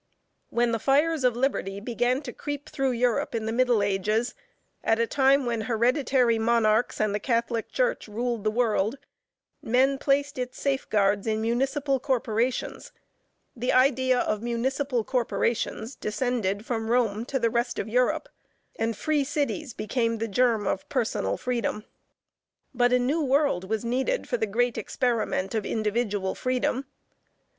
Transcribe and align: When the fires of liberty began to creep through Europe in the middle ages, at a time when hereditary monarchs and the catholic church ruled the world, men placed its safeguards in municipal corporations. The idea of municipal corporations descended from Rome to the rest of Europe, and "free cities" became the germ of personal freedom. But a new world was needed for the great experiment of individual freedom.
When 0.49 0.71
the 0.71 0.79
fires 0.79 1.23
of 1.23 1.35
liberty 1.35 1.79
began 1.79 2.23
to 2.23 2.33
creep 2.33 2.67
through 2.67 2.89
Europe 2.89 3.35
in 3.35 3.45
the 3.45 3.51
middle 3.51 3.83
ages, 3.83 4.33
at 4.83 4.97
a 4.99 5.05
time 5.05 5.45
when 5.45 5.61
hereditary 5.61 6.39
monarchs 6.39 6.99
and 6.99 7.13
the 7.13 7.19
catholic 7.19 7.69
church 7.71 8.07
ruled 8.07 8.43
the 8.43 8.49
world, 8.49 8.97
men 9.61 9.99
placed 9.99 10.39
its 10.39 10.59
safeguards 10.59 11.27
in 11.27 11.39
municipal 11.39 11.99
corporations. 11.99 12.91
The 13.55 13.71
idea 13.73 14.17
of 14.17 14.41
municipal 14.41 15.03
corporations 15.03 15.93
descended 15.97 16.65
from 16.65 16.89
Rome 16.89 17.23
to 17.25 17.37
the 17.37 17.51
rest 17.51 17.77
of 17.77 17.87
Europe, 17.87 18.27
and 18.77 18.97
"free 18.97 19.23
cities" 19.23 19.75
became 19.75 20.17
the 20.17 20.27
germ 20.27 20.65
of 20.65 20.89
personal 20.89 21.37
freedom. 21.37 21.85
But 22.73 22.91
a 22.91 22.97
new 22.97 23.23
world 23.23 23.69
was 23.69 23.85
needed 23.85 24.27
for 24.27 24.37
the 24.37 24.47
great 24.47 24.79
experiment 24.79 25.53
of 25.53 25.63
individual 25.63 26.33
freedom. 26.33 26.87